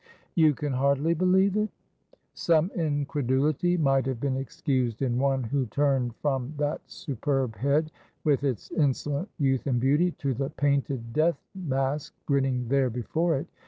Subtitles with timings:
[0.33, 1.69] "You can hardly believe it?"
[2.33, 7.91] Some incredulity might have been excused in one who turned from that superb head,
[8.23, 13.45] with its insolent youth and beauty, to the painted death mask grinning there before it.